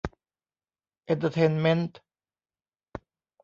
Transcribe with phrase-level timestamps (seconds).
[1.05, 1.99] เอ็นเตอร์เทนเมนต์